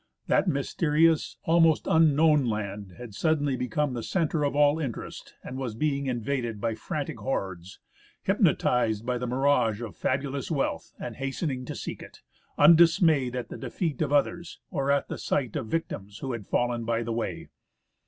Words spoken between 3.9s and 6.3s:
the centre SITKA BAY. of all interest and was being